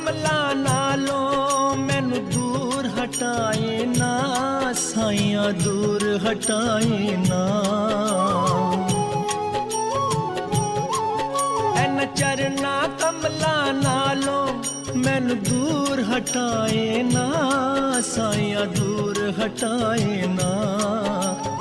[0.05, 7.39] ਕਮਲਾ ਨਾਲੋਂ ਮੈਨੂੰ ਦੂਰ ਹਟਾਏ ਨਾ, ਸਾਈਆਂ ਦੂਰ ਹਟਾਏ ਨਾ।
[11.77, 14.47] ਐਨ ਚਰਨਾ ਕਮਲਾ ਨਾਲੋਂ
[14.95, 20.51] ਮੈਨੂੰ ਦੂਰ ਹਟਾਏ ਨਾ, ਸਾਈਆਂ ਦੂਰ ਹਟਾਏ ਨਾ।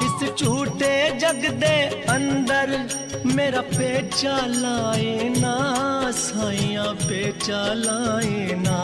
[0.03, 2.79] ਇਸ ਝੂਠੇ ਜਗ ਦੇ ਅੰਦਰ
[3.35, 8.79] ਮੇਰਾ ਪੇਚਾ ਲਾਏ ਨਾ। साइया पे चलाए ना।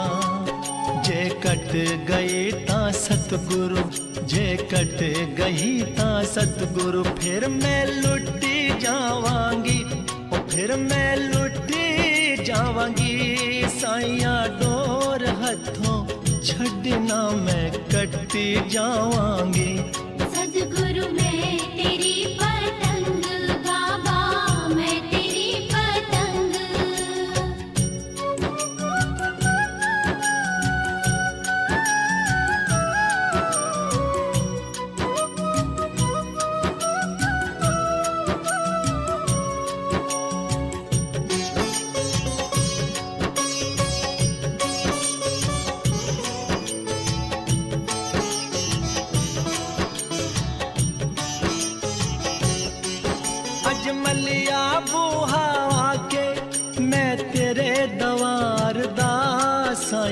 [1.07, 1.71] जे कट
[2.07, 3.83] गए ता सतगुरु,
[4.25, 4.99] जे कट
[5.39, 9.79] गई ता सतगुरु, फिर मैं लुटी जावांगी
[10.51, 15.97] फिर मैं लुटी जावांगी। साइया डोर हथों
[16.41, 19.71] छड़ना मैं कटी जावांगी।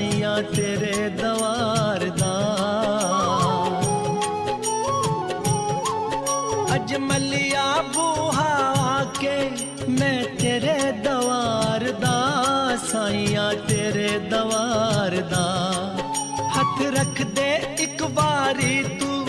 [0.00, 2.36] ਸਾਈਆਂ ਤੇਰੇ ਦਵਾਰ ਦਾ।
[6.74, 8.46] ਅੱਜ ਮੱਲਿਆ ਬੂਹਾ
[8.80, 9.34] ਆ ਕੇ
[9.88, 15.44] ਮੈਂ ਤੇਰੇ ਦਵਾਰ ਦਾ, ਸਾਈਆਂ ਤੇਰੇ ਦਵਾਰ ਦਾ।
[16.56, 19.26] ਹੱਥ ਰੱਖ ਦੇ ਇੱਕ ਵਾਰੀ ਤੂੰ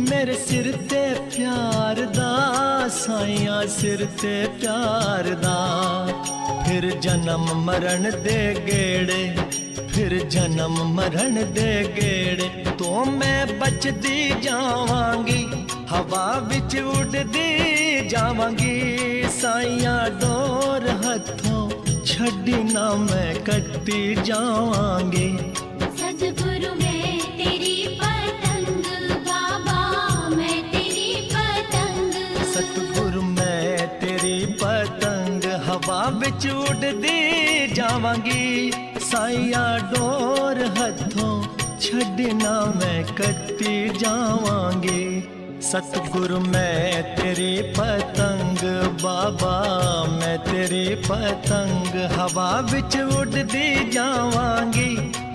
[0.00, 1.02] ਮੇਰੇ ਸਿਰ ਤੇ
[1.36, 5.58] ਪਿਆਰ ਦਾ, ਸਾਈਆਂ ਸਿਰ ਤੇ ਪਿਆਰ ਦਾ।
[6.66, 9.34] ਫਿਰ ਜਨਮ ਮਰਨ ਦੇ ਗੇੜੇ
[9.94, 15.42] फिर जन्म मरण दे गेड़े। तो मैं बचती जावगी
[15.90, 18.74] हवा बिच उड़दी जावांगी।
[19.28, 21.62] साइया डोर हथों
[22.04, 25.28] छड़ी ना मैं कटती जावांगी।
[27.38, 28.84] तेरी पतंग
[29.28, 29.78] बाबा
[30.28, 32.12] मैं तेरी पतंग।
[32.54, 33.22] सतगुरु
[36.20, 37.20] बिच उड़दी
[37.74, 38.44] जावांगी।
[39.04, 41.34] साइया डोर हथों
[41.80, 45.04] छड़ना मैं कट्टी जावांगी।
[45.62, 48.62] सतगुरु, मैं तेरे पतंग,
[49.02, 49.54] बाबा,
[50.10, 54.92] मैं तेरे पतंग। हवा बिच उड़दी जावांगी,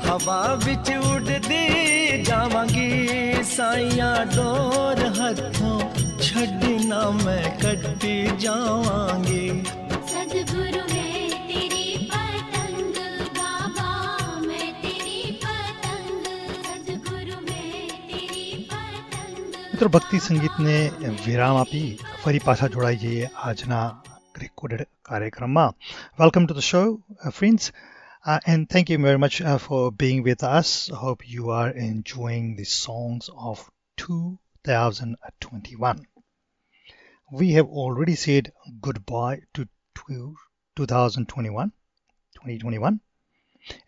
[0.08, 5.80] हवा बिच उड़दी जावांगी। साइया डोर हथों
[6.20, 9.48] छड़ना मैं कट्टी जावांगी।
[10.14, 10.89] सतगुरु
[19.79, 20.93] મિત્રો ભક્તિ સંગીતને
[21.25, 23.87] વિરામ આપી ફરી પાછા જોડાઈ જઈએ આજના
[24.43, 25.75] રેકોર્ડેડ કાર્યક્રમમાં
[26.21, 26.83] welcome to the show
[27.39, 27.65] friends
[28.53, 30.91] and thank you very much uh, for being with us.
[30.91, 36.07] I hope you are enjoying the songs of 2021.
[37.31, 38.51] We have already said
[38.81, 40.37] goodbye to tw-
[40.77, 41.73] 2021,
[42.35, 43.01] 2021,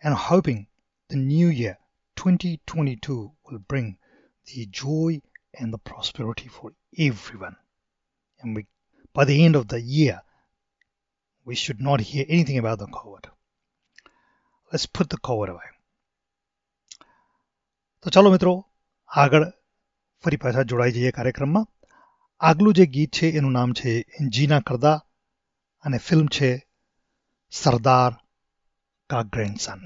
[0.03, 0.67] and hoping
[1.09, 1.79] the new year
[2.17, 3.97] 2022 will bring
[4.45, 5.21] the joy
[5.53, 7.55] and the prosperity for everyone.
[8.43, 8.67] And we,
[9.15, 10.21] by the end of the year,
[11.47, 13.25] we should not hear anything about the COVID.
[14.71, 15.69] Let's put the COVID away.
[18.05, 18.53] તો ચાલો મિત્રો
[19.11, 19.45] આગળ
[20.23, 21.67] ફરી પાછા જોડાઈ જઈએ કાર્યક્રમમાં
[22.41, 23.91] આગલું જે ગીત છે એનું નામ છે
[24.35, 24.97] જીના કરદા
[25.83, 26.49] અને ફિલ્મ છે
[27.53, 28.11] સરદાર
[29.09, 29.81] કા ગ્રેન્ડસન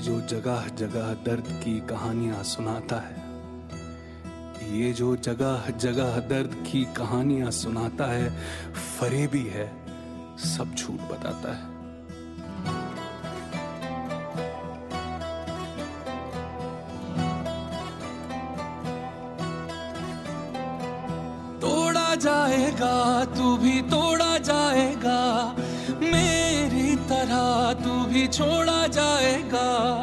[0.00, 3.24] जगह जगह दर्द की कहानियाँ सुनाता है,
[4.78, 8.30] ये जो जगह जगह दर्द की कहानियाँ सुनाता है,
[8.72, 9.66] फरेबी है,
[10.38, 11.74] सब झूठ बताता है।
[21.60, 24.15] तोड़ा जाएगा, तू भी तोड़ा
[28.06, 29.96] भी छोड़ा जाएगा।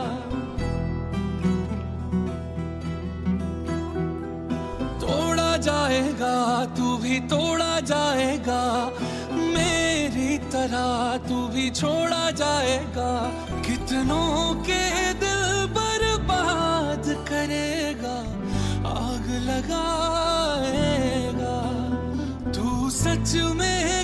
[5.01, 8.91] तोड़ा जाएगा, तू भी तोड़ा जाएगा।
[9.34, 13.32] मेरी तरह तू भी छोड़ा जाएगा।
[13.62, 18.20] कितनों के दिल बर्बाद करेगा,
[18.89, 21.62] आग लगाएगा।
[22.51, 24.03] तू सच में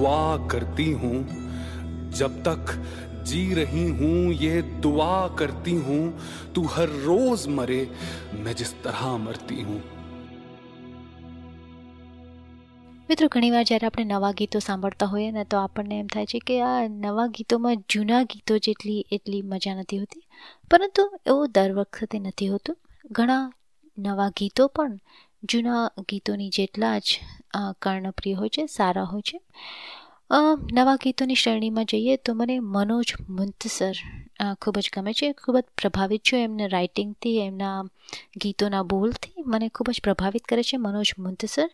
[0.00, 1.16] दुआ करती हूँ
[2.12, 2.72] जब तक
[3.24, 6.02] जी रही हूँ ये दुआ करती हूँ
[6.54, 7.82] तू हर रोज मरे
[8.38, 9.80] मैं जिस तरह मरती हूँ
[13.08, 16.62] મિત્રો ઘણીવાર જ્યારે આપણે નવા ગીતો સાંભળતા હોઈએ ને તો આપણને એમ થાય છે કે
[16.62, 20.24] આ નવા ગીતોમાં જૂના ગીતો જેટલી એટલી મજા નથી હોતી
[20.70, 22.76] પરંતુ એવું દર વખતે નથી હોતું
[23.10, 23.44] ઘણા
[23.98, 24.96] નવા ગીતો પણ
[25.42, 27.39] જૂના ગીતોની જેટલા જ અ,
[27.81, 29.39] કર્ણપ્રિય હોય છે, સારા હોય છે.
[30.73, 33.95] નવા ગીતોની શ્રેણીમાં જઈએ તો મને મનોજ મુંતસર
[34.61, 35.31] ખૂબ જ ગમે છે.
[35.33, 37.83] ખૂબ જ પ્રભાવિત છું એમના રાઇટિંગથી એમના
[38.37, 39.43] ગીતોના બોલથી.
[39.45, 41.69] મને ખૂબ જ પ્રભાવિત કરે છે મનોજ મુંતસર.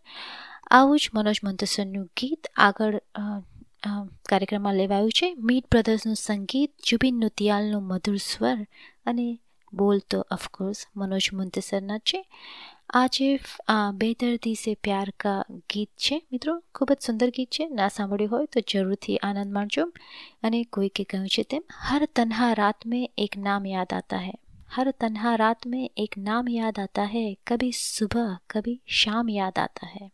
[0.69, 2.99] આવું જ મનોજ મુંતસરનું ગીત આગળ
[4.30, 5.28] કાર્યક્રમમાં લેવાયું છે.
[5.39, 8.57] મીટ બ્રધર્સનું સંગીત, જુબિન નુતિયાલનું મધુર સ્વર
[9.05, 9.28] અને
[9.72, 12.20] બોલ તો ઓફકોર્સ મનોજ મુંતસરના છે
[12.95, 13.28] આજે
[13.68, 15.40] આ બેદર્દી સે પ્યાર કા
[15.70, 19.84] ગીત છે મિત્રો ખૂબ જ સુંદર ગીત છે ના સાંભળ્યું હોય તો જરૂરથી આનંદ માણજો
[20.43, 24.38] અને કોઈકે કહ્યું છે તેમ હર તન્હા રાત મેં એક નામ યાદ આતા હૈ
[24.70, 29.86] हर तन्हा रात में एक नाम याद आता है कभी सुबह कभी शाम याद आता
[29.86, 30.11] है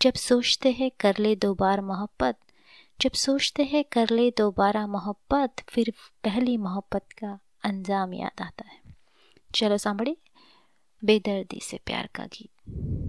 [0.00, 2.38] जब सोचते हैं कर ले दो बार मोहब्बत
[3.00, 5.92] जब सोचते हैं कर ले दोबारा मोहब्बत फिर
[6.24, 8.79] पहली मोहब्बत का अंजाम याद आता है।
[9.55, 10.17] चलो सांभड़े
[11.05, 13.08] बेदर्दी से प्यार का गीत।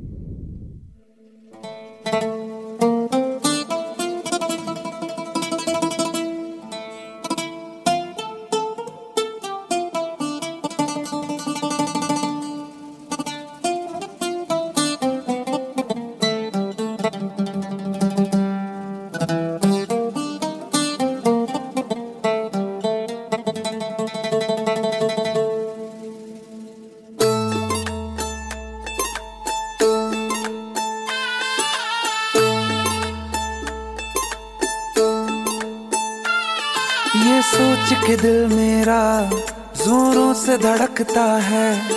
[41.01, 41.89] से है।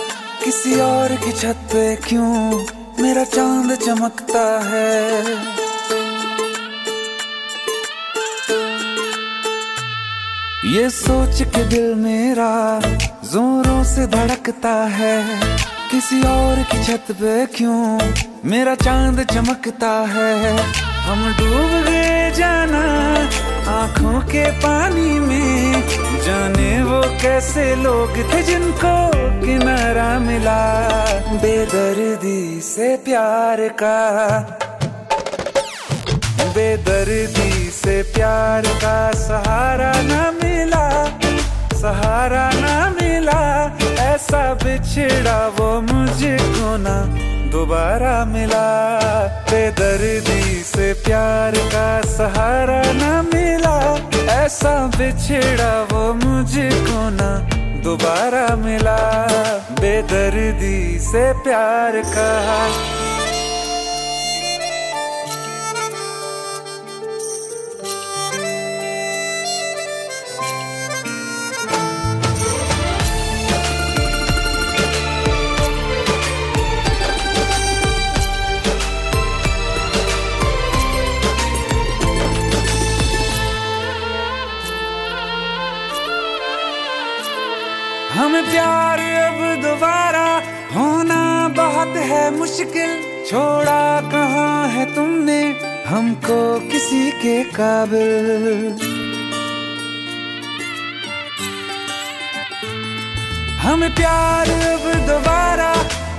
[0.44, 2.66] किसी और की छत पे क्यों
[3.02, 5.24] मेरा चाँद चमकता है?
[10.72, 12.80] ये सोच के दिल मेरा
[13.24, 15.24] जोरों से धड़कता है।
[15.90, 18.12] किसी और की छत पे क्यों
[18.44, 20.58] मेरा चाँद चमकता है?
[21.00, 22.84] हम डूब गए जाना
[23.68, 25.82] आँखों के पानी में
[26.22, 28.94] जाने वो कैसे लोग थे जिनको
[29.46, 30.60] किनारा मिला।
[31.32, 33.98] बेदर्दी से प्यार का।
[36.54, 41.04] बेदर्दी से प्यार का सहारा न मिला,
[41.74, 43.42] सहारा न मिला।
[44.14, 48.66] ऐसा बिछड़ा वो मुझको ना। दोबारा मिला।
[49.50, 53.76] बेदर्दी से प्यार का सहारा न मिला।
[54.44, 57.30] ऐसा बिछड़ा वो मुझको ना।
[57.82, 58.98] दोबारा मिला।
[59.80, 62.30] बेदर्दी से प्यार का
[88.54, 90.26] प्यार अब दोबारा
[90.74, 92.90] होना बहुत है मुश्किल।
[93.30, 95.38] छोड़ा कहाँ है तुमने
[95.86, 96.38] हमको
[96.70, 98.78] किसी के काबिल?
[103.58, 105.72] हमें प्यार, अब दोबारा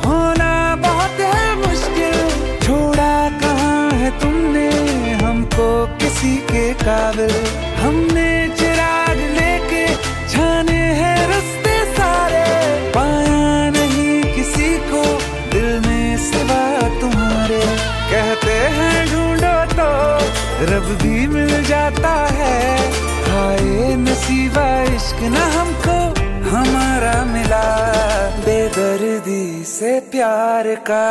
[0.06, 2.20] होना बहुत है मुश्किल।
[2.60, 4.70] छोड़ा कहाँ है तुमने
[5.24, 7.36] हमको किसी के काबिल?
[7.76, 8.35] हमने
[12.96, 15.04] पाया नहीं किसी को,
[15.52, 17.62] दिल में सिवा तुम्हारे।
[18.12, 19.90] कहते हैं ढूंढो तो
[20.66, 22.78] रब भी मिल जाता है।
[23.24, 25.98] हाय नसीबा, इश्क न हमको,
[26.50, 27.64] हमारा मिला।
[28.46, 31.06] बेदर्दी से प्यार का।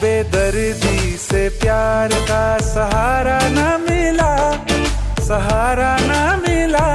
[0.00, 4.52] बेदर्दी से प्यार का सहारा न मिला,
[5.24, 6.88] सहारा न मिला।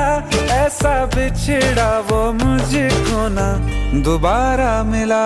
[0.64, 3.48] ऐसा बिछड़ा वो मुझको ना।
[4.00, 5.26] दोबारा मिला।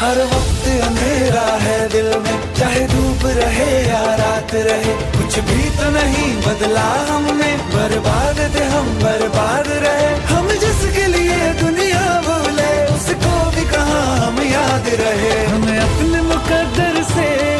[0.00, 5.90] हर वक्त अंधेरा है दिल में। चाहे धूप रहे या रात रहे। कुछ भी तो
[5.90, 13.70] नहीं बदला हमने। बर्बाद थे हम, बर्बाद रहे। हम जिसके लिए दुनिया भूले, उसको भी
[13.70, 17.56] कहा हम याद रहे। हमें अपने मुकद्दर से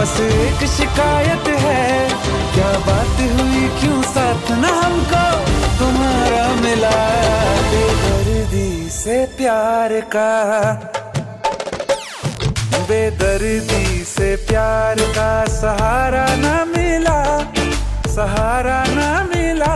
[0.00, 2.08] बस एक शिकायत है।
[2.54, 3.68] क्या बात हुई?
[3.80, 5.47] क्यों साथ न हमको
[5.78, 6.96] तुम्हारा मिला
[7.70, 10.30] बेदर्दी से प्यार का।
[12.88, 17.20] बेदर्दी से प्यार का सहारा न मिला,
[18.08, 19.74] सहारा न मिला।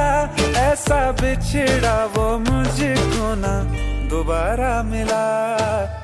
[0.63, 3.55] ऐसा बिछड़ा वो मुझको ना
[4.11, 5.25] दोबारा मिला।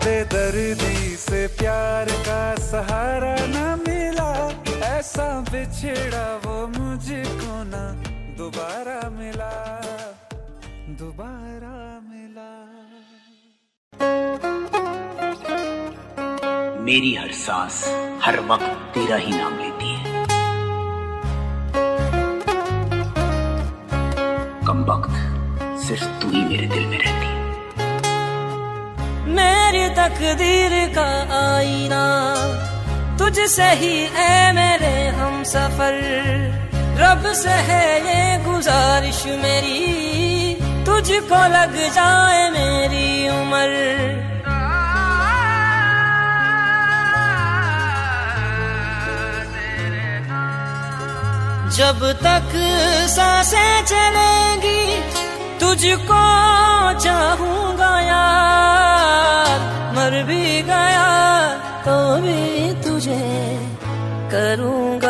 [0.05, 4.31] बेदर्दी से प्यार का सहारा न मिला,
[4.89, 7.85] ऐसा बिछड़ा वो मुझको ना
[8.39, 9.53] दोबारा मिला
[10.99, 12.51] दोबारा मिला।
[16.85, 17.79] मेरी हर सांस
[18.25, 20.25] हर वक्त तेरा ही नाम लेती है।
[24.69, 27.37] कम वक्त सिर्फ़ तू ही मेरे दिल में रहती है।
[29.35, 31.11] मेरी तकदीर का
[31.41, 32.05] आईना
[33.19, 36.68] तुझसे ही है मेरे हम सफ़र।
[37.01, 39.79] रब से है ये गुजारिश मेरी।
[40.87, 43.73] तुझको लग जाए मेरी उम्र।
[51.77, 52.51] जब तक
[53.09, 54.83] साँसें चलेंगी,
[55.61, 56.23] तुझको
[56.99, 59.59] चाहूँगा यार।
[59.97, 61.09] मर भी गया
[61.87, 62.41] तो भी
[62.83, 63.23] तुझे
[64.33, 65.08] करूँगा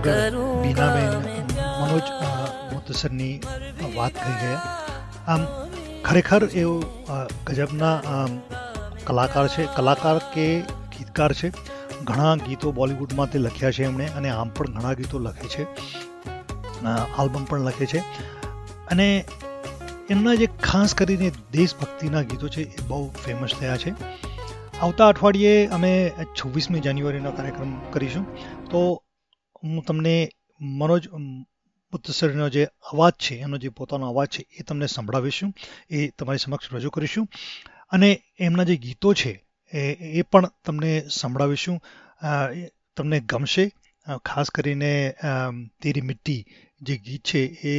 [0.00, 0.30] આગળ
[0.62, 1.14] બીનાબેન
[1.80, 2.26] મનોજ અ,
[3.96, 4.60] વાત કરી ગયા
[5.26, 5.46] આમ
[6.04, 6.82] ખરેખર એવો
[7.46, 8.00] ગજબના
[9.04, 11.52] કલાકાર છે કલાકાર કે ગીતકાર છે
[12.04, 15.64] ઘણા ગીતો બોલિવૂડમાં તે લખ્યા છે એમણે અને આમ પણ ઘણા ગીતો લખે છે.
[17.18, 17.98] આલ્બમ પણ લખે છે.
[18.90, 19.24] અને
[20.10, 23.94] એમના જે ખાસ કરીને દેશભક્તિના ગીતો છે એ બહુ ફેમસ થયા છે.
[24.80, 28.24] આવતા અઠવાડિયે અમે છવ્વીસમી જાન્યુઆરીનો કાર્યક્રમ કરીશું.
[28.70, 29.02] તો
[29.62, 30.30] હું તમને
[30.60, 35.54] મનોજ મુત્તસરનો જે અવાજ છે, એનો જે પોતાનો અવાજ છે, એ તમને સંભળાવીશું.
[35.90, 37.28] એ તમારી સમક્ષ રજૂ કરીશું.
[37.90, 41.80] અને એમના જે ગીતો છે, એ પણ તમને સંભળાવીશું.
[42.96, 43.72] તમને ગમશે.
[44.24, 45.14] ખાસ કરીને
[45.82, 46.46] તેરી મિટ્ટી
[46.82, 47.72] જે ગીત છે, એ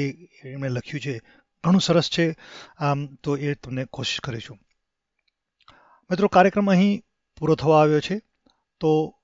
[0.43, 1.21] એમણે લખ્યું છે.
[1.63, 2.35] ઘણું સરસ છે.
[2.77, 4.57] આમ, તો એ તમને કોશિશ કરીશું.
[6.11, 7.01] મિત્રો, કાર્યક્રમ અહીં
[7.39, 8.21] પૂરો થવા આવ્યો છે.
[8.79, 9.20] તો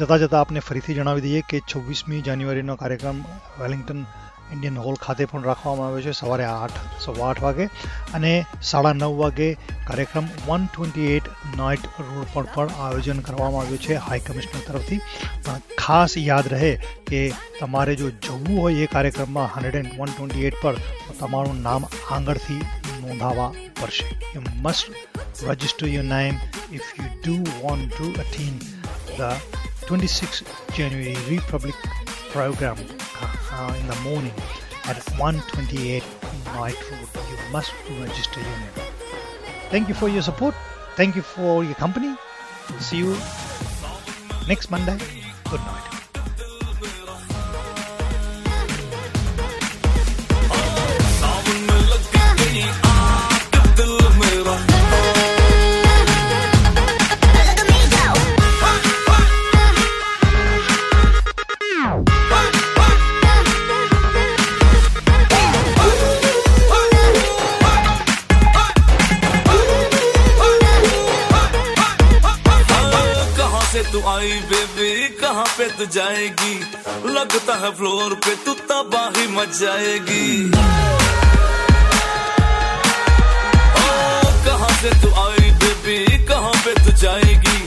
[0.00, 3.20] જતાં જતાં આપને ફરીથી જણાવી દઈએ કે છવ્વીસમી જાન્યુઆરીનો કાર્યક્રમ
[3.58, 4.06] વેલિંગ્ટન
[4.52, 7.62] ઇન્ડિયન હોલ ખાતે પણ રાખવામાં આવ્યો છે સવારે આઠ સવા આઠ વાગે
[8.12, 9.48] અને સાડા નવ વાગે
[9.86, 15.00] કાર્યક્રમ one twenty eight night road પર પણ આયોજન કરવામાં આવ્યું છે હાઈ કમિશનર તરફથી
[15.40, 16.72] પણ ખાસ યાદ રહે
[17.06, 17.22] કે
[17.54, 21.88] તમારે જો જવું હોય એ કાર્યક્રમમાં hundred and one twenty eight પર તો તમારું નામ
[21.92, 22.62] આગળથી
[22.98, 28.68] નોંધાવવા પડશે you must register your name if you do want to attend
[29.16, 31.75] the 26 January Republic
[32.29, 32.77] program
[33.19, 34.31] uh, in the morning
[34.85, 36.01] at 128
[36.55, 37.09] Knight Road.
[37.29, 38.87] You must register your name.
[39.69, 40.55] Thank you for your support.
[40.95, 42.15] Thank you for your company.
[42.79, 43.17] See you
[44.47, 44.97] next Monday.
[45.49, 46.00] Good night.
[73.91, 76.53] तू आई baby कहाँ पे तू जाएगी?
[77.15, 80.27] लगता है floor पे तू तबाही मच जाएगी
[83.79, 83.89] ओ,
[84.47, 87.57] कहाँ से तू आई बेबी कहाँ पे तू जाएगी?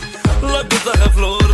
[0.55, 1.54] लगता है floor